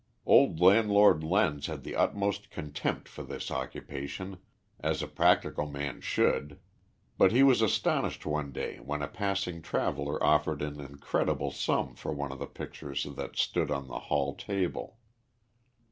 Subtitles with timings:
[0.25, 4.39] Old Landlord Lenz had the utmost contempt for this occupation,
[4.79, 6.59] as a practical man should,
[7.19, 12.11] but he was astonished one day when a passing traveller offered an incredible sum for
[12.11, 14.97] one of the pictures that stood on the hall table.